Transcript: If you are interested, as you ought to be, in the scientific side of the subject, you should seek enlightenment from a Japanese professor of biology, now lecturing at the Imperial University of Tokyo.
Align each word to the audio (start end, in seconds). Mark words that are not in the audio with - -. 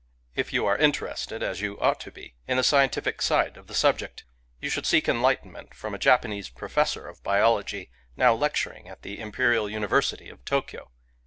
If 0.33 0.51
you 0.51 0.65
are 0.65 0.79
interested, 0.79 1.43
as 1.43 1.61
you 1.61 1.79
ought 1.79 1.99
to 1.99 2.11
be, 2.11 2.33
in 2.47 2.57
the 2.57 2.63
scientific 2.63 3.21
side 3.21 3.55
of 3.55 3.67
the 3.67 3.75
subject, 3.75 4.23
you 4.59 4.67
should 4.67 4.87
seek 4.87 5.07
enlightenment 5.07 5.75
from 5.75 5.93
a 5.93 5.99
Japanese 5.99 6.49
professor 6.49 7.07
of 7.07 7.21
biology, 7.21 7.91
now 8.17 8.33
lecturing 8.33 8.89
at 8.89 9.03
the 9.03 9.19
Imperial 9.19 9.69
University 9.69 10.27
of 10.27 10.43
Tokyo. 10.43 10.89